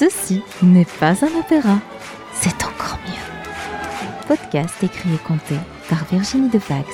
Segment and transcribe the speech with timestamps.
[0.00, 1.78] Ceci n'est pas un opéra,
[2.32, 4.26] c'est encore mieux.
[4.26, 5.56] Podcast écrit et conté
[5.90, 6.88] par Virginie Defax.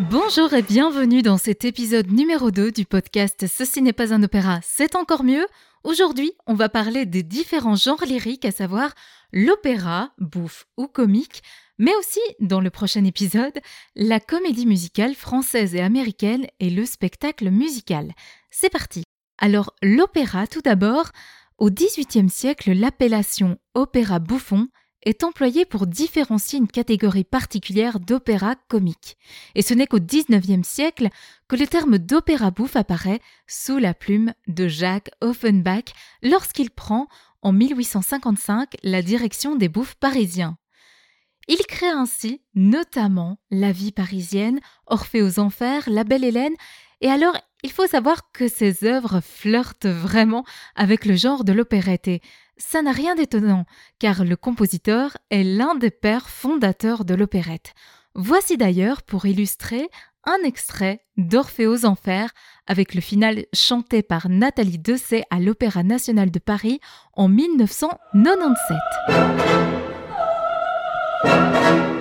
[0.00, 4.58] Bonjour et bienvenue dans cet épisode numéro 2 du podcast Ceci n'est pas un opéra,
[4.64, 5.46] c'est encore mieux.
[5.84, 8.90] Aujourd'hui, on va parler des différents genres lyriques, à savoir
[9.32, 11.44] l'opéra, bouffe ou comique,
[11.78, 13.58] mais aussi, dans le prochain épisode,
[13.94, 18.12] la comédie musicale française et américaine et le spectacle musical.
[18.50, 19.04] C'est parti
[19.38, 21.10] Alors, l'opéra tout d'abord.
[21.58, 24.68] Au XVIIIe siècle, l'appellation opéra bouffon
[25.04, 29.16] est employée pour différencier une catégorie particulière d'opéra comique.
[29.54, 31.08] Et ce n'est qu'au XIXe siècle
[31.48, 37.08] que le terme d'opéra bouffe apparaît sous la plume de Jacques Offenbach lorsqu'il prend,
[37.42, 40.58] en 1855, la direction des bouffes parisiens.
[41.48, 46.54] Il crée ainsi notamment La vie parisienne, Orphée aux enfers, La belle Hélène,
[47.00, 50.44] et alors il faut savoir que ces œuvres flirtent vraiment
[50.76, 52.20] avec le genre de l'opérette et
[52.56, 53.64] ça n'a rien d'étonnant,
[53.98, 57.74] car le compositeur est l'un des pères fondateurs de l'opérette.
[58.14, 59.88] Voici d'ailleurs, pour illustrer,
[60.24, 62.30] un extrait d'Orphée aux Enfers
[62.66, 66.80] avec le final chanté par Nathalie Dessay à l'Opéra national de Paris
[67.14, 69.77] en 1997.
[71.24, 71.97] Música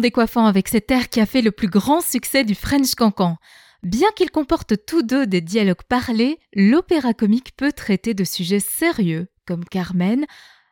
[0.00, 3.36] décoiffant avec cet air qui a fait le plus grand succès du French Cancan.
[3.82, 9.28] Bien qu'ils comportent tous deux des dialogues parlés, l'opéra comique peut traiter de sujets sérieux,
[9.46, 10.26] comme Carmen,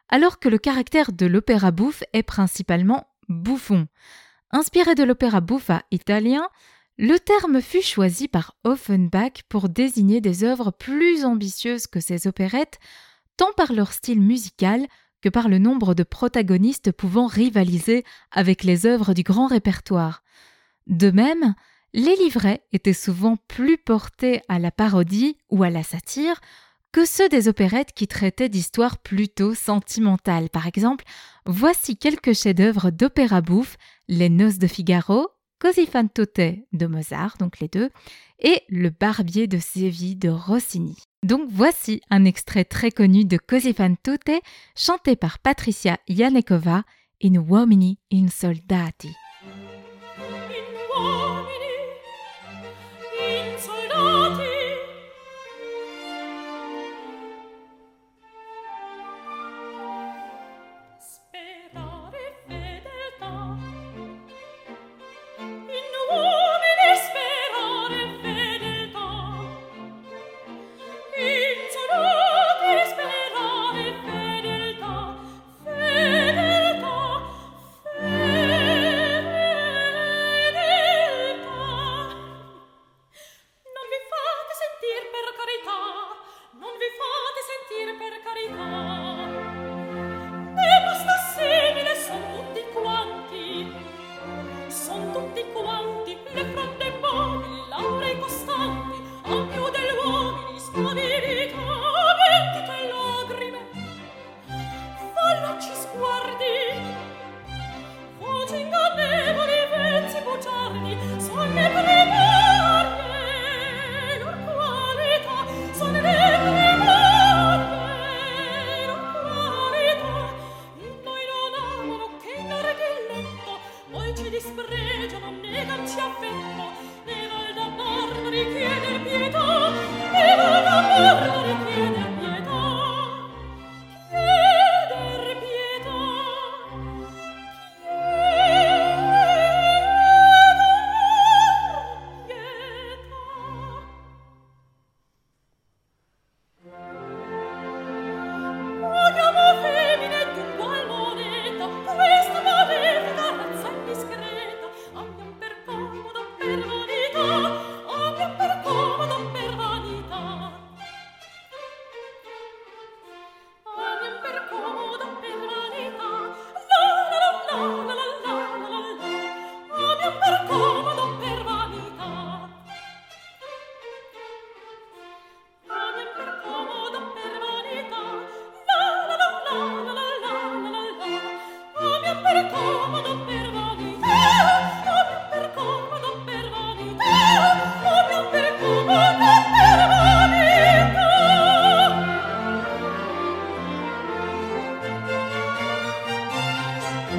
[0.09, 3.87] alors que le caractère de l'opéra bouffe est principalement bouffon.
[4.51, 6.49] Inspiré de l'opéra buffa italien,
[6.97, 12.79] le terme fut choisi par Offenbach pour désigner des œuvres plus ambitieuses que ces opérettes,
[13.37, 14.87] tant par leur style musical
[15.23, 20.23] que par le nombre de protagonistes pouvant rivaliser avec les œuvres du grand répertoire.
[20.87, 21.55] De même,
[21.93, 26.41] les livrets étaient souvent plus portés à la parodie ou à la satire
[26.93, 30.49] que ceux des opérettes qui traitaient d'histoires plutôt sentimentales.
[30.49, 31.05] Par exemple,
[31.45, 33.77] voici quelques chefs-d'œuvre d'opéra bouffe
[34.09, 35.29] Les Noces de Figaro,
[35.59, 37.91] Così fan tutte de Mozart, donc les deux,
[38.39, 40.97] et Le Barbier de Séville de Rossini.
[41.27, 43.97] Donc voici un extrait très connu de Così fan
[44.77, 46.85] chanté par Patricia Yanekova,
[47.21, 49.09] In uomini in soldati.
[49.09, 49.57] In
[50.97, 51.75] uomini
[53.19, 54.46] in soldati.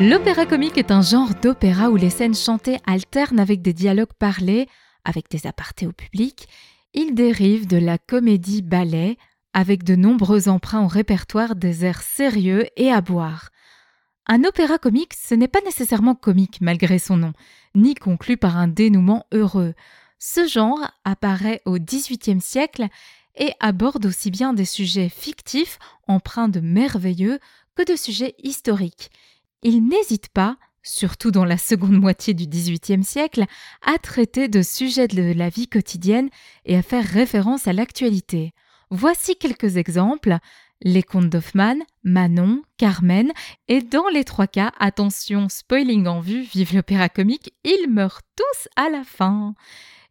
[0.10, 4.70] L'opéra comique est un genre d'opéra où les scènes chantées alternent avec des dialogues parlés,
[5.04, 6.48] avec des apartés au public.
[6.94, 9.18] Il dérive de la comédie ballet,
[9.52, 13.50] avec de nombreux emprunts au répertoire des airs sérieux et à boire.
[14.28, 17.34] Un opéra comique, ce n'est pas nécessairement comique malgré son nom,
[17.76, 19.74] ni conclu par un dénouement heureux.
[20.20, 22.88] Ce genre apparaît au XVIIIe siècle
[23.36, 27.40] et aborde aussi bien des sujets fictifs, empreints de merveilleux,
[27.76, 29.12] que de sujets historiques.
[29.64, 33.46] Il n'hésite pas, surtout dans la seconde moitié du XVIIIe siècle,
[33.86, 36.30] à traiter de sujets de la vie quotidienne
[36.66, 38.54] et à faire référence à l'actualité.
[38.90, 40.38] Voici quelques exemples.
[40.82, 43.32] Les contes d'Hoffmann, Manon, Carmen,
[43.68, 48.70] et dans les trois cas, attention, spoiling en vue, vive l'opéra comique, ils meurent tous
[48.76, 49.56] à la fin.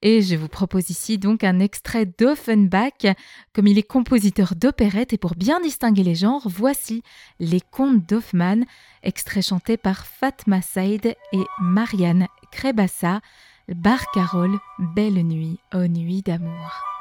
[0.02, 3.14] Et je vous propose ici donc un extrait d'Offenbach,
[3.52, 7.02] comme il est compositeur d'opérette et pour bien distinguer les genres, voici
[7.40, 8.64] Les Contes d'Hoffmann,
[9.02, 13.20] extrait chanté par Fatma Saïd et Marianne Krebassa,
[13.68, 14.58] Barcarolle,
[14.94, 16.95] Belle nuit, ô nuit d'amour.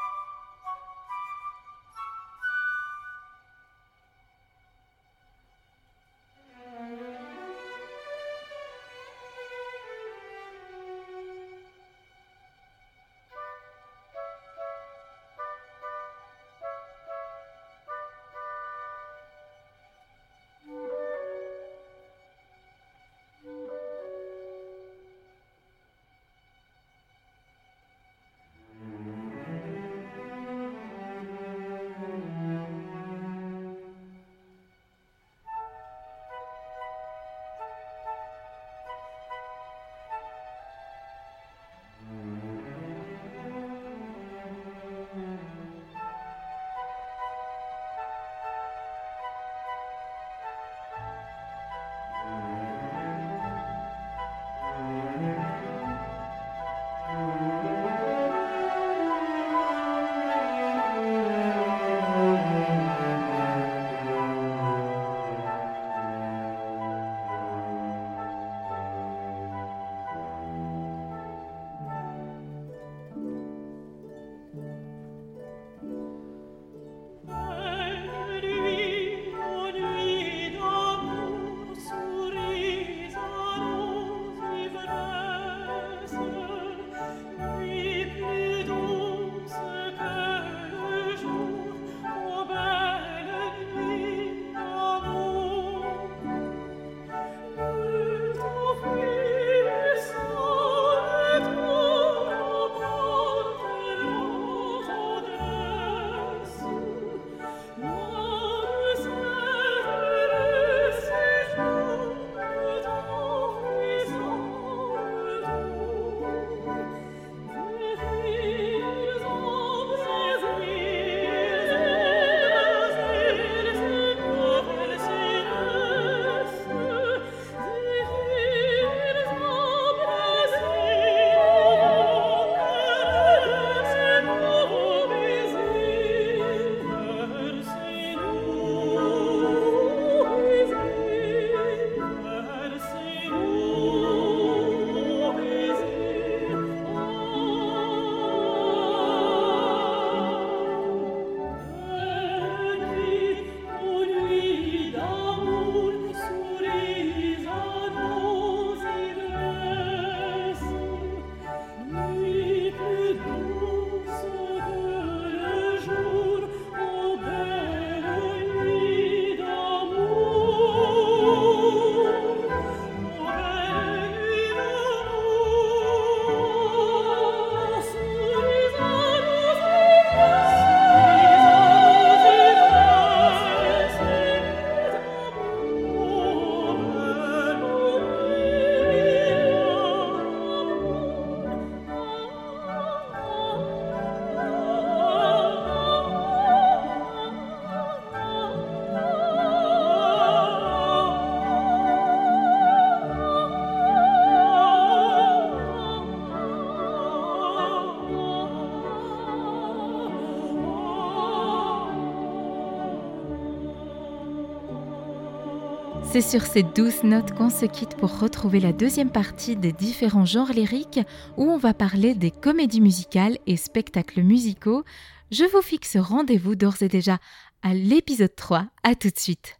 [216.11, 220.25] C'est sur ces douces notes qu'on se quitte pour retrouver la deuxième partie des différents
[220.25, 221.01] genres lyriques
[221.37, 224.83] où on va parler des comédies musicales et spectacles musicaux.
[225.31, 227.17] Je vous fixe rendez-vous d'ores et déjà
[227.63, 228.67] à l'épisode 3.
[228.83, 229.57] À tout de suite.